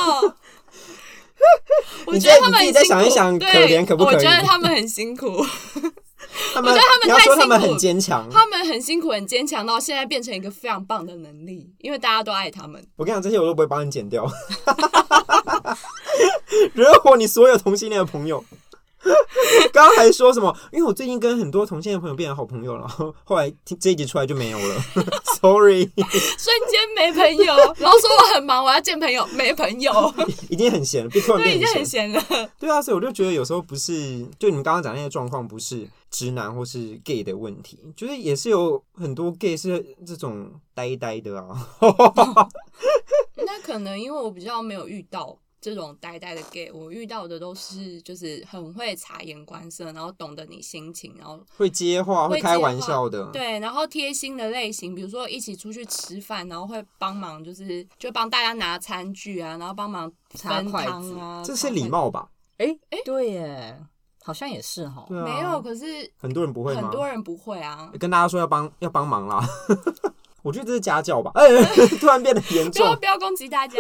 [2.05, 4.15] 我觉得他们你再想一想，可怜可不可以？
[4.15, 5.45] 我觉得他们很辛苦。
[6.53, 12.83] 他们我觉得他们太辛苦，他们很坚强，他们很辛苦，很坚强，到现在变成一个非常棒的能力，因为大家都爱他们。
[12.95, 14.25] 我跟你讲，这些我都不会帮你剪掉，
[16.73, 18.43] 惹火你所有同性恋的朋友。
[19.73, 20.55] 刚刚还说什么？
[20.71, 24.75] 因为我最近跟很多同性的朋友变成好朋友了，然 后后来这一集出来就没有了，
[25.41, 29.91] sorry，瞬间没朋友，然后说我很忙，我要见朋友，没朋友，
[30.49, 31.09] 已经很闲了，
[31.45, 32.23] 已经很闲了。
[32.59, 41.47] 对啊，所以我就觉得有时候不是，就你们刚刚讲那些状况，不是直男或是 gay 的问题，就是也是有很多 gay 是这种呆呆的啊。
[43.35, 45.37] 那可能因为我比较没有遇到。
[45.63, 62.27] 这种呆呆的 gay，我遇到的都是就是很会察言观色，然后懂得你心情，然后会接话、会开玩笑的，对，然后贴心的类型，比如说一起出去吃饭，然后会帮忙，就是就帮大家拿餐具啊，然后帮忙分汤啊，这是礼貌吧？
[62.57, 63.79] 哎哎，对耶，
[64.21, 66.81] 好像也是哈，啊、没有，可是很多人不会吗？
[66.81, 69.41] 很多人不会啊，跟大家说要帮要帮忙啦，
[70.43, 71.31] 我觉得这是家教吧？
[71.39, 71.47] 哎，
[72.01, 73.79] 突然变得严重，不要不要攻击大家。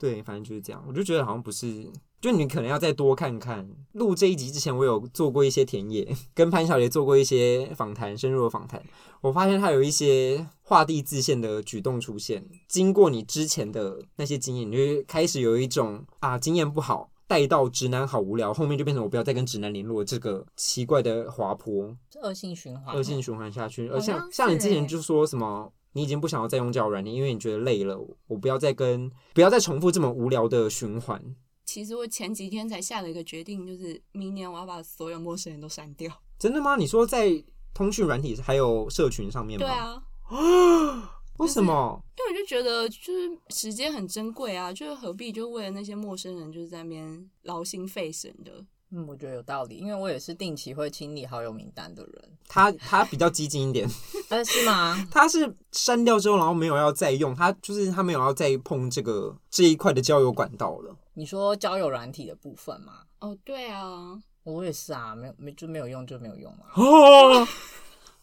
[0.00, 0.82] 对，反正就是这样。
[0.88, 1.86] 我就觉得好像不是，
[2.22, 3.68] 就你可能要再多看看。
[3.92, 8.82] 录这一集之前，我有做过一些田野， 跟潘小姐做过一些访谈，深入的访谈。
[9.20, 12.42] 我发现他有一些画地自限的举动出现。
[12.66, 23.86] 经过你之前的那些经验，你就开始有一种啊，经验不好，带到直男好无聊，后面就变成我不要再跟直男联络这个奇怪的滑坡，恶性循环，恶性循环下去。
[23.88, 25.70] 而像像你之前就说什么？
[25.92, 27.98] 你已经不想要再用交友软件，因为你觉得累了。
[28.26, 31.22] 我不要再跟，不要再重复这么无聊的循环。
[31.64, 36.12] 其实我前几天才下了一个决定，就是明年我要把所有陌生人都删掉。
[36.38, 36.76] 真的吗？
[36.76, 39.66] 你说在通讯软体还有社群上面吗？
[39.66, 40.02] 对啊。
[41.38, 42.02] 为什么？
[42.18, 48.64] 因为我就觉得就是时间很珍贵啊，就是何必就为了那些陌生人就是在那边劳心费神的。
[48.92, 52.24] 嗯，我觉得有道理，因为我也是定期会清理好友名单的人。
[52.48, 53.88] 他他比较激进一点，
[54.30, 54.96] 呃，是吗？
[55.10, 60.96] 他是删掉之后，然后没有要再用，他就是他没有要再碰这个这一块的交友管道了。
[61.14, 63.02] 你说交友软体的部分吗？
[63.20, 66.64] 哦，对啊，我也是啊，没有没就没有用就没有用嘛。
[66.74, 67.46] 哦，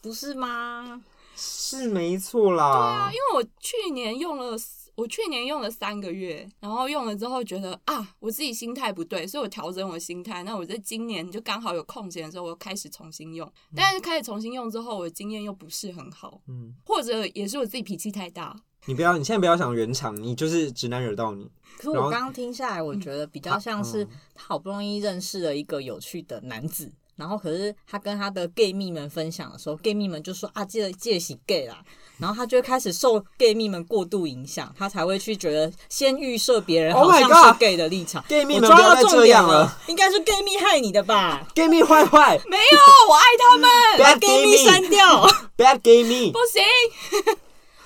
[0.02, 1.02] 不是吗？
[1.36, 2.74] 是没错啦。
[2.74, 4.58] 对啊，因为我去年用了。
[4.98, 10.42] 我去年用了三个月，然后用了之后觉得啊，我自己心态不对，所以我调整我心态。
[10.42, 13.48] 那我在今年就刚好有空闲的时候，我又开始重新用。
[13.76, 18.60] 但是开始重新用之后，我的经验又不是很好，嗯，或者也是我自己脾气太大。
[18.88, 21.48] 你不要，你现在不要想圆场，你就是直男惹到你。
[21.78, 31.84] 可是我刚刚听下来，我觉得比较像是他好不容易认识了一个有趣的男子，然后可是他跟他的 gay 蜜们分享的时候，gay 蜜们就说啊，记得记得洗 gay 啦。
[32.20, 38.24] 然后他就会开始受 gay 蜜们过度影响，他才会去觉得先预设别人好像是 gay 的立场。
[38.28, 41.46] gay 蜜们不要再这样了，应该是 gay 蜜害你的吧？
[41.54, 43.70] gay 蜜坏坏，没有，我爱他们。
[44.00, 45.28] 把 gay 蜜删掉，
[45.58, 46.64] bad gay 蜜 不行。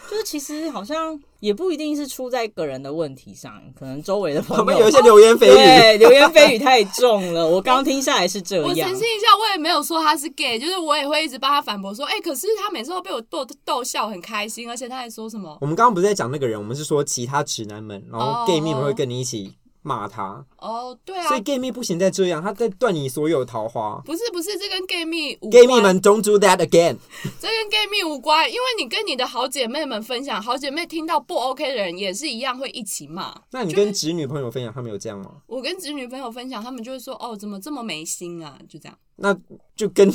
[0.10, 7.46] 就是其实好像也不一定是出在个人的问题上，可能周围的朋友 们有一些流言蜚语，对，流言蜚语太重了。
[7.46, 8.64] 我刚刚听下来是这样。
[8.64, 15.58] 我澄清一下，我也没有说他是 gay，就是我也会一直帮他反驳说，哎、欸，可是他每次都被我逗逗笑，很开心，而且他还说什么？
[15.60, 19.52] 我们刚刚不是在讲那个人，我们是说其他直男们，然后 gay 蜜们会跟你一起。
[19.84, 24.00] 骂他哦，oh, 对啊，所以 gay 蜜不行再这样，他在断你所有桃花。
[24.06, 25.52] 不是不是，这跟 gay 蜜无关。
[25.52, 26.98] gay 蜜们 don't do that again。
[27.40, 33.34] 这跟 gay 蜜无关，因为你跟你的好姐妹们分享，好姐妹听到不 OK 的人也是一样会一起骂。
[33.52, 35.32] 那你跟侄女朋友分享，他们有这样吗？
[35.48, 38.60] 我跟侄女朋友分享，他们就会说哦，怎么这么没心啊？
[38.70, 38.98] 就这样。
[39.22, 39.36] 那
[39.76, 40.08] 就跟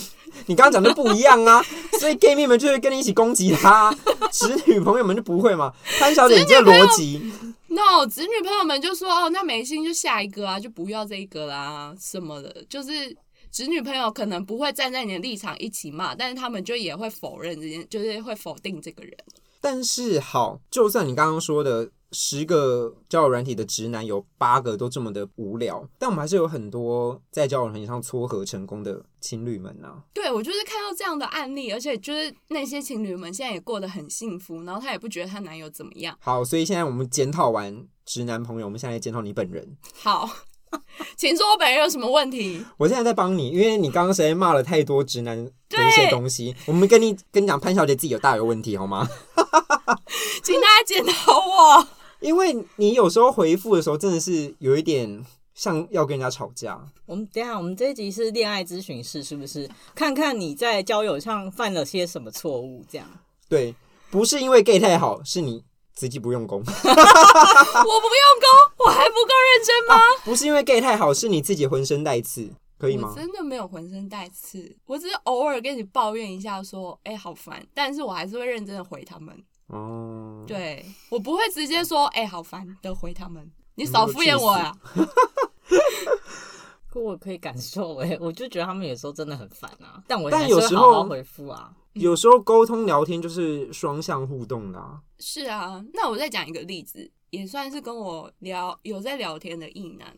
[0.47, 1.63] 你刚刚讲的不一样啊，
[1.99, 3.95] 所以 gay 蜜们就会跟你一起攻击他，
[4.31, 5.73] 直女朋友们就不会嘛？
[5.99, 7.33] 潘小姐，你这逻辑。
[7.69, 13.17] No，子女朋友们就说哦，那没心就下一个啊，就不要这一个啦什么的，就是
[13.51, 19.13] 子女朋友可能不会站在你的立场一起骂，但是他们就也会否认这件，就是会否定这个人。
[19.61, 21.91] 但是好，就算你刚刚说的。
[22.19, 30.01] 十个交友软体的直男有八个都这么的无聊，但我们还是有很多在交友软体上撮合成功的情侣们呢、啊。
[30.15, 36.17] 对，我就是看到这样的案例，而且就是那些情侣们现在也过得很幸福，然后她也不觉得她男友怎么样。
[36.19, 39.77] 好，所以现在我们检讨完直男朋友，我们现在来检讨你本人。
[39.99, 40.27] 好，
[41.19, 42.65] 请说我本人有什么问题？
[42.79, 45.37] 我现在在帮你，因为你刚刚实在骂了太多直男
[45.69, 46.57] 的一些东西。
[46.65, 49.07] 我们跟你跟你讲，潘小姐自己有大有问题，好吗？
[50.43, 51.87] 请大家检讨我。
[52.21, 55.25] 因为你有时候回复的时候，真的是有一点
[55.55, 56.81] 像要跟人家吵架。
[57.05, 59.69] 我们等一下，我们这一集是恋爱咨询室，是不是？
[59.95, 63.07] 看看你在交友上犯了些什么错误，这样。
[63.49, 63.75] 对，
[64.11, 65.63] 不是因为 gay 太好，是你
[65.95, 66.61] 自己不用功。
[66.61, 69.95] 我不用功，我还不够认真吗？
[69.95, 72.49] 啊，不是因为 gay 太好，是你自己浑身带刺，
[72.79, 73.09] 可以吗？
[73.11, 79.37] 我真的没有浑身带刺，我只是偶尔跟你抱怨一下，说，哎，好烦，但是我还是会认真的回他们。
[79.69, 84.79] 哦，对，我不会直接说，哎、欸，好烦的回他们，你少敷衍我呀、啊。
[86.89, 95.03] 可我可以感受，哎，我就觉得他们有时候真的很烦啊，但我但有时候回复啊，有时候沟通聊天就是双向互动的啊。
[95.19, 100.17] 是啊，那我再讲一个例子，也算是跟我聊有在聊天的异男，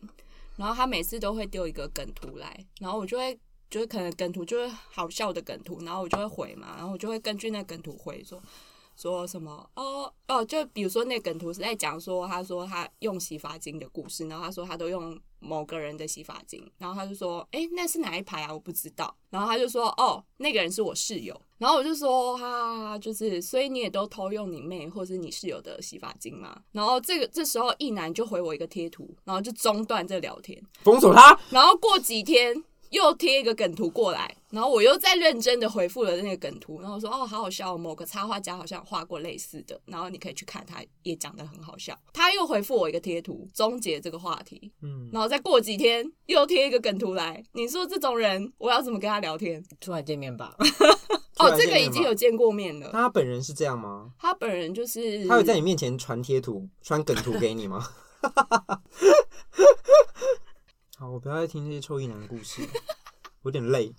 [0.55, 3.37] 然后他每次都会丢一个梗图来，然后我就会
[3.69, 8.41] 就是可能梗图就是好笑的梗图，然后我就会回嘛，然后我就会根据那梗图回说。
[8.99, 9.69] 说什么？
[9.75, 18.53] 哦哦，就比如说那梗图是在讲说，他说他用洗发精的故事，然后他说他都用某个人的洗发精，然后他就说，哎，那是哪一排啊？
[18.53, 19.15] 我不知道。
[19.29, 21.39] 然后他就说，哦，那个人是我室友。
[21.59, 26.61] 然后我就说，哈，就是，所以你也都偷用你妹或是你室友的洗发精嘛？
[26.73, 31.39] 然后这个这时候，一男就回我一个贴图，然后就中断这聊天，封锁他。
[31.49, 32.63] 然后过几天。
[32.89, 41.97] 又贴一个梗图过来，然后我又再认真的回复了那个梗图，然后我说哦，好好笑，某个插画家好像画过类似的，然后你可以去看，他也讲的很好笑。
[42.13, 44.71] 他又回复我一个贴图，终结这个话题。
[44.81, 49.63] 嗯，然后再过几天又贴一个梗图来，你说这种人我要怎么跟他聊天？
[49.79, 50.55] 出来见面吧。
[51.39, 52.89] 哦，这个已经有见过面了。
[52.91, 54.11] 他本人是这样吗？
[54.19, 57.87] 他本人就是他有在你面前传贴图、传梗图给你吗？
[60.99, 62.61] 好，我不要再听这些臭异男的故事，
[63.45, 63.89] 有点累。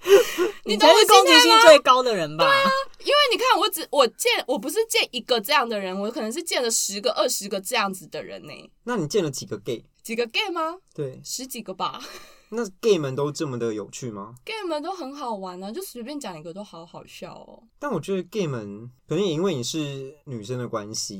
[0.66, 2.44] 你才是攻击性最高的人吧？
[2.44, 8.52] 对啊，因为你看，我只我见我不是见一个这样的人，我可能是见了十个、二十个这样子的人呢。
[8.82, 9.82] 那你见了几个 gay？
[10.02, 10.76] 几个 gay 吗？
[10.94, 11.98] 对，十几个吧。
[12.50, 17.62] 那 gay 们都这么的有趣吗？gay 们都很好玩啊，就随便讲一个都好好笑哦。
[17.78, 21.18] 但我觉得 gay 们可能也因为你是女生的关系，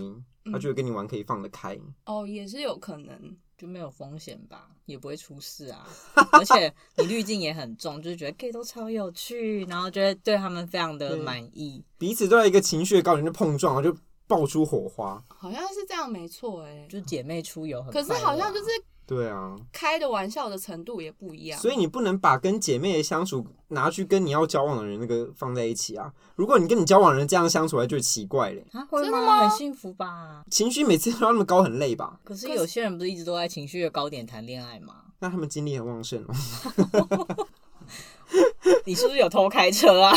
[0.53, 1.75] 他觉得跟你玩可以放得开。
[1.77, 1.95] 嗯。
[2.05, 3.39] 哦，也是有可能。
[3.65, 5.89] 就没有风险吧，也不会出事啊。
[6.33, 15.23] 而且你滤镜也很重，就是觉得 gay 都超有趣，然后觉得对他们非常的满意，彼此都在一个情绪的高点就碰撞，然后就爆出火花。
[15.29, 18.67] 好像是这样，没错，哎，就姐妹出游很，可是好像就是。
[19.07, 26.11] 对啊，开的玩笑的程度也不一样，所以你不能把跟姐妹的相处拿去跟你要交往的人那个放在一起啊。
[26.37, 28.65] 如果你跟你交往的人这样相处，还就奇怪嘞。
[28.73, 29.47] 啊，会吗？
[29.47, 30.43] 很幸福吧？
[30.51, 32.19] 情绪每次都要那么高，很累吧？
[32.25, 34.95] 可是有些人不是一直都在情绪的高点谈恋爱吗？
[35.19, 37.37] 那他们精力很旺盛哦。
[38.87, 40.17] 你是不是有偷开车啊？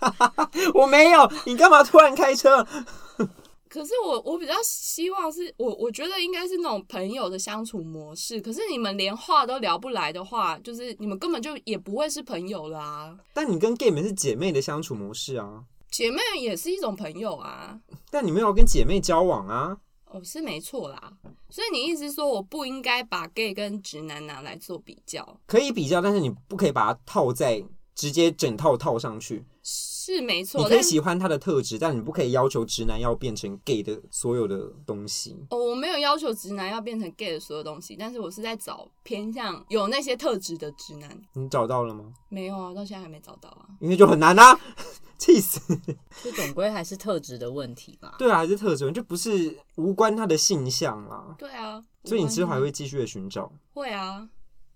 [0.76, 2.66] 我没有，你干嘛突然开车？
[3.74, 8.40] 可是我我比较希望是我我觉得应该是那种朋友的相处模式。
[8.40, 13.18] 可是你们连话都聊不来的话，就是你们根本就也不会是朋友啦。
[13.32, 17.76] 但你跟 gay 们是姐妹的相处模式啊，姐妹也是一种朋友啊。
[18.12, 19.76] 但你没有跟姐妹交往啊？
[20.06, 21.12] 哦，是没错啦。
[21.50, 25.40] 所以你意思说我不应该把 gay 跟直男拿来做比较？
[25.46, 27.60] 可以比较，但是你不可以把它套在
[27.96, 29.44] 直接整套套上去。
[30.04, 35.34] 是没错，你可以喜欢他的特质，但你不可以要求直男要变成 gay 的所有的东西。
[35.48, 41.18] 哦，我没有要求直男要变成 gay 的所有东西，但是我是在找偏向有那些特质的直男。
[41.32, 42.12] 你找到了吗？
[42.28, 43.66] 没有啊，到现在还没找到啊。
[43.80, 44.58] 因为就很难啊，
[45.16, 45.58] 气死！
[46.22, 48.16] 这总归还是特质的问题吧？
[48.18, 51.34] 对啊，还是特质，就不是无关他的性向啦。
[51.38, 53.50] 对啊，所以你之后还会继续的寻找？
[53.72, 54.28] 会啊，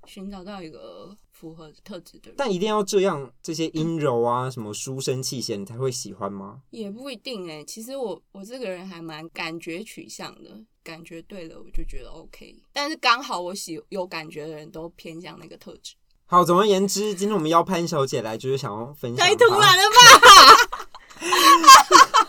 [0.06, 1.14] 寻找到一个。
[1.38, 6.62] 符合特质的人，但一定要这样，这些阴柔啊， 什么书生气息，你才会喜欢吗？
[6.70, 7.64] 也不一定哎、欸。
[7.64, 10.50] 其实我我这个人还蛮感觉取向的，
[10.83, 12.56] 感觉对了我就觉得 OK。
[12.73, 15.94] 但是刚好我喜有感觉的人都偏向那个特质。
[16.27, 19.25] 好，总而言之，今天我们邀潘小姐来，就是想要分享。
[19.25, 19.96] 太突然了吧！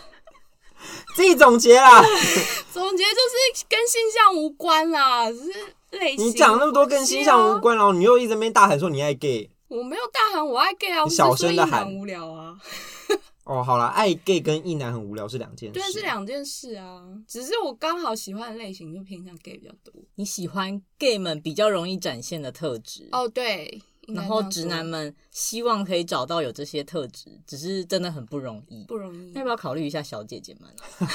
[1.16, 2.00] 自己总结啦。
[2.72, 6.26] 总结就是跟性向无关啦，只是类型。
[6.26, 9.50] 你讲那么多跟星象无关，然后你又一直边大喊说你爱 gay。
[9.68, 11.92] 我没有大喊我爱 gay 啊，我小声的喊。
[11.94, 12.56] 无聊啊。
[13.44, 15.80] 哦，好了，爱 gay 跟一男很无聊是两件事。
[15.80, 17.02] 对，是两件事啊。
[17.26, 19.92] 只是我刚好喜欢的类型就偏向 gay 比较多。
[20.14, 23.08] 你喜欢 gay 们比较容易展现的特质。
[23.12, 23.82] 哦，对。
[24.08, 28.84] 然后直男们希望可以找到有这些特质，只是真的很不容易。
[28.84, 29.32] 不容易。
[29.32, 30.68] 要不要考虑一下小姐姐们？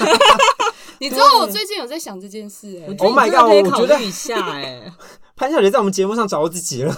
[0.98, 2.96] 你知道我最近有在想这件事哎、欸。
[2.98, 3.42] Oh my god！
[3.42, 4.92] 我觉得考虑一下哎、欸。
[5.36, 6.96] 潘小姐在我们节目上找到自己了。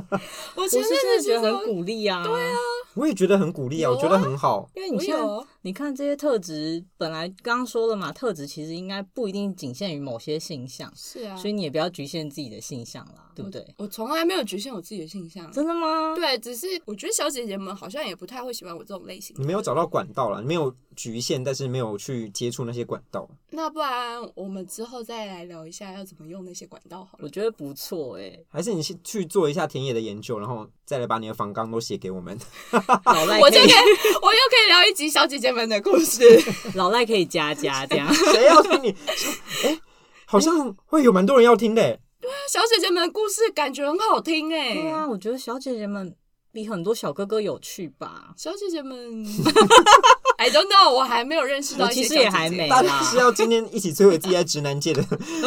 [0.54, 2.22] 我其实真的觉得很鼓励啊。
[2.22, 2.56] 对啊。
[2.94, 4.68] 我也觉得很鼓励啊，我觉得很好。
[4.74, 5.22] 因为你现在
[5.62, 10.92] 你看这些特质，本来刚刚说了嘛，特质其实应该不一定仅限于某些性向。
[10.96, 11.36] 是啊。
[11.36, 13.66] 所以你也不要局限自己的性向啦，对不对？
[13.76, 15.50] 我从来没有局限我自己的性向。
[15.52, 16.14] 真的吗？
[16.14, 19.34] 对，只是我觉得小姐姐们好像也不太会喜欢我这种类型。
[19.38, 23.28] 你没有找到管道了，你没有局限，但是没有去接触那些管道。
[23.50, 27.24] 那不然我们之后再来聊一下要怎么用那些管道好了。
[27.24, 28.46] 我觉得不错哎、欸。
[28.48, 32.38] 还是你去去做一下田野的研究，然后再来把你的访纲都写给我们。
[32.72, 33.72] 我就可以，
[34.22, 36.22] 我又可以聊一集小姐姐们的故事。
[36.74, 38.12] 老赖可以加加这样。
[38.12, 38.90] 谁要听你？
[39.64, 39.80] 哎、欸，
[40.26, 41.82] 好像会有蛮多人要听的。
[42.20, 44.74] 对啊，小姐姐们的故事感觉很好听哎。
[44.74, 46.14] 对啊，我觉得小姐姐们
[46.52, 48.34] 比很多小哥哥有趣吧。
[48.36, 49.24] 小姐姐们，
[50.38, 52.08] I don't know，我还没有认识到一些姐姐。
[52.08, 52.68] 其实也还没。
[52.68, 55.04] 大家是要今天一起摧毁自己在直男界的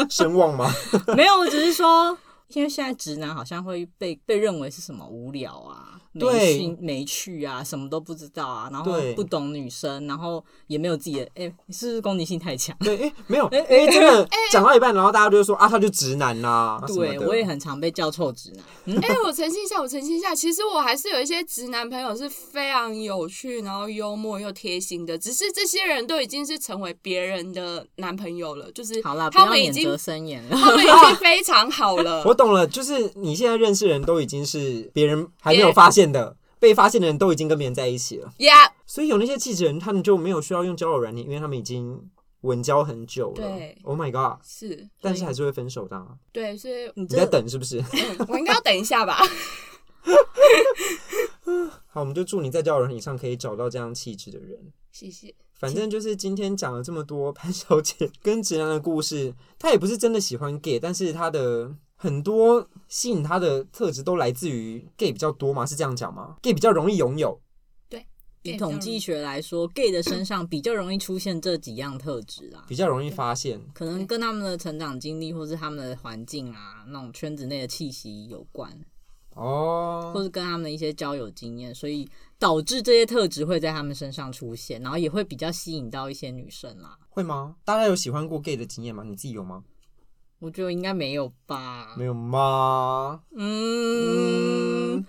[0.10, 0.72] 声望吗？
[1.16, 2.18] 没有，我只是说。
[2.54, 12.76] 因为现在直男好像会被被认为是什么无聊啊，没趣没趣啊，什么都不知道啊，然后不懂女生，然后也没有自己的，哎、欸，你是不是攻击性太强？
[12.80, 16.84] 对，哎、欸，没有，哎、欸，哎、欸，真的讲到一半，然后大家就说啊，他就直男呐、啊。
[16.88, 18.98] 对，我也很常被叫臭直男。
[18.98, 32.24] 哎、欸，我澄清一下，我澄清一下，其实我还是有一些直男朋友是非常有趣，然后幽默又贴心的，只是这些人都已经是成为别人的男朋友了，就是好了，他们已经免责声言了，他们已经非常好了。
[32.28, 38.32] 我懂了，就是你现在认识人都已经是别人还没有发现的，被发现的人都已经跟别人在一起了。
[38.40, 42.10] Yeah，所以有那些气质人，他们就没有需要用交友软件，因为他们已经
[42.42, 43.36] 稳交很久了。
[43.36, 46.08] 对，Oh my god，是，但是还是会分手的、啊。
[46.32, 47.80] 对，所以你在等是不是？
[47.80, 49.18] 嗯、我应该要等一下吧。
[51.88, 54.58] 好，我们就祝你在交友软件上可以找到这样气质的人。
[54.92, 55.36] 谢谢。
[55.54, 61.72] 反正就是今天讲了这么多潘小姐 跟直男的故事，她也不是真的喜欢 gay，但是她的
[62.02, 67.40] 很多吸引他的特质都来自于 gay 比较多嘛，是这样讲吗？gay 比较容易拥有。
[67.88, 68.04] 对，
[68.42, 78.76] 以统计学来说，gay 的身上比较容易出现这几样特质啊，比较容易发现，可能跟他们的成长经历或是他们的环境啊，那种圈子内的气息有关。
[79.36, 86.98] 哦，或是跟他们的一些交友经验，所以导致这些特质会在他们身上出现，然后也会比较吸引到一些女生啦。
[87.12, 87.56] 会吗？
[87.64, 89.04] 大家有喜欢过 gay 的经验吗？
[89.04, 89.64] 你自己有吗？
[90.42, 91.94] 我觉得应该没有吧。
[91.98, 93.22] 没有吗？
[93.38, 94.96] 嗯。
[94.96, 95.06] 嗯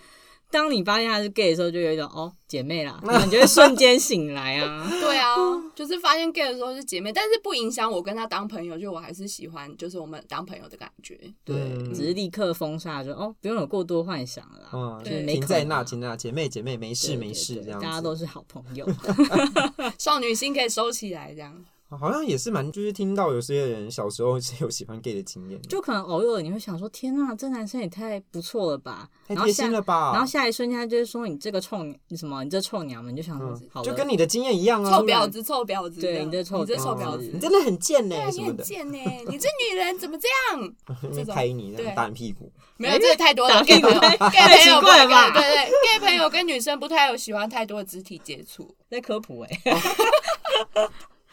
[0.52, 4.86] 当你发现他是 gay 的时候，就有一种哦姐妹啦，你就会瞬间醒来啊。
[5.00, 5.34] 对啊，
[5.74, 11.18] 就是发现 gay 的时候是姐妹，但是不影响我跟他当朋友，就我还是喜欢，就是我们当朋友的感觉。
[11.42, 14.68] 对，嗯、只是立刻封杀，就哦不用有过多幻想了啦。
[14.74, 18.86] 嗯，对，停在那，停在那，姐妹姐妹没事没事这样，大家都是好朋友，
[19.98, 21.64] 少女心可以收起来这样。
[21.96, 40.74] 好像也是蛮，就是听到有些人小时候是有喜欢 gay 的经验，就可能偶尔你会想说，天呐，这男生也太不错了吧，太贴心了吧，然后下一瞬间他就是说你这个臭你什么，你这臭娘们，你就想说，嗯、就跟你的经验一样啊，臭婊子，臭婊子，对，你这臭，你这臭婊子，你真的很贱呢、欸，你很贱呢、 欸，你这女人怎么这样？
[41.14, 45.30] 这种拍你，打你屁股，没有，这个太多了，gay 朋友， gay 朋友不对吧？
[45.30, 50.88] 对对，gay 朋友跟女生不太有喜欢太多的肢体接触，在科普哎、欸。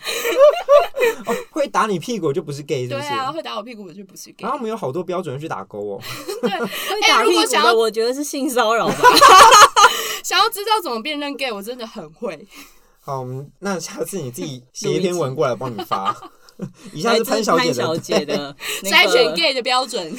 [1.25, 3.07] 哦，会打你屁股就不是 gay，是不是？
[3.07, 4.43] 对啊，会打我屁股的就不是 gay。
[4.43, 6.01] 然后我们有好多标准去打勾哦。
[6.41, 8.95] 对，会打屁股的，我觉得是性骚扰吧。
[10.23, 12.47] 想要知道怎么辨认 gay，我真的很会。
[12.99, 13.25] 好，
[13.59, 16.15] 那下次你自己写一篇文过来，帮你发。
[16.93, 17.57] 以下是潘小
[17.97, 18.53] 姐的
[18.83, 20.13] 筛选 gay 的标准。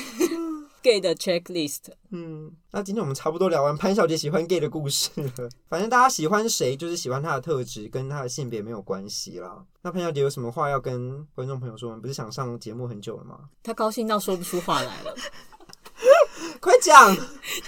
[0.83, 5.49] Gay 的 checklist，嗯，那今天我们差不多聊完潘小姐喜欢 gay 的故事了。
[5.68, 9.64] 反正大家喜欢谁，就是喜欢他的特质，跟他的性别没有关系啦。
[9.83, 11.99] 那潘小姐有什么话要跟观众朋友说吗？
[12.01, 13.39] 不是想上节目很久了吗？
[13.62, 15.14] 她高兴到说不出话来了，
[16.61, 17.16] 快讲，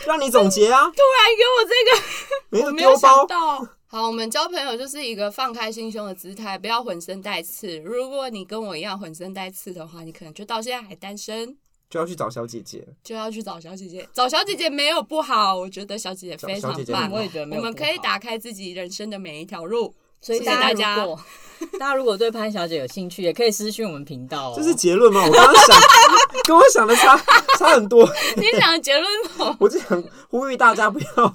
[0.07, 0.81] 让你总结啊！
[0.81, 2.03] 突然给我这个，
[2.51, 3.67] 没 我没有想到。
[3.87, 7.79] 好，我们交朋友就是一个放开心胸的姿态，不要浑身带刺。
[7.81, 11.59] 如果你跟我一样浑身带刺的话，你可能就到现在还单身。
[11.93, 14.09] 就要去找小姐姐，就要去找小姐姐。
[14.15, 17.11] 找小姐姐没有不好，我觉得小姐姐非常棒。
[17.13, 17.61] 我也觉得没有。
[17.61, 19.95] 我们可以打开自己人生的每一条路。
[20.19, 21.21] 所以谢谢大家如果
[21.79, 24.55] 大家如果对潘小姐有兴趣，也可以私讯我们频道哦。
[24.57, 25.21] 这是结论吗？
[25.23, 25.77] 我刚刚想
[26.47, 27.15] 跟我想的差
[27.59, 28.09] 差很多。
[28.37, 29.05] 你想的结论
[29.37, 29.55] 吗？
[29.61, 31.35] 我就想呼吁大家不要，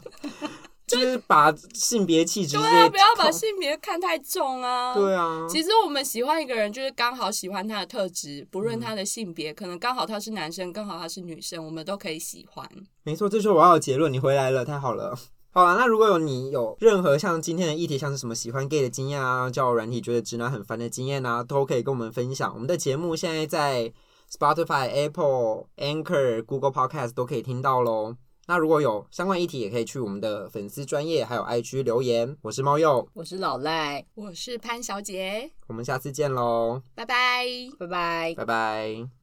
[0.88, 4.94] 就是把性别气质，对啊，不要把性别看太重啊。
[4.94, 12.66] 对啊，其实我们喜欢一个人，就是刚好喜欢他的特质，不论他的性别，嗯、可能刚好他是男生，刚好他是女生，我们都可以喜欢。
[13.04, 14.12] 没错，这就是我要的结论。
[14.12, 15.14] 你回来了，太好了。
[15.52, 22.54] 好了，那如果有你有任何像今天的议题，像是什么喜欢 gay 的经验啊，交友软体觉得直男很烦的经验啊，都可以跟我们分享。
[22.54, 23.92] 我们的节目现在在
[24.32, 28.16] Spotify、Apple、Anchor、Google Podcast 都可以听到喽。
[28.48, 32.38] 那如果有相关议题，也可以去我们的粉丝专业还有 IG 留言。
[32.42, 37.46] 我是猫鼬，我是老赖，我是潘小姐，我们下次见喽，拜拜，
[37.78, 39.17] 拜拜，拜拜。